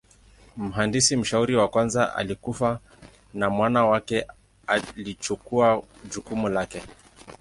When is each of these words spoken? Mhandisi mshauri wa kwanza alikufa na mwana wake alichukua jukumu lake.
Mhandisi 0.57 1.15
mshauri 1.15 1.55
wa 1.55 1.67
kwanza 1.67 2.15
alikufa 2.15 2.79
na 3.33 3.49
mwana 3.49 3.85
wake 3.85 4.25
alichukua 4.67 5.83
jukumu 6.11 6.49
lake. 6.49 6.83